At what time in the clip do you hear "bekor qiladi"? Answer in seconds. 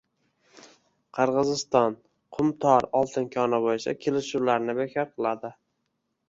4.81-5.55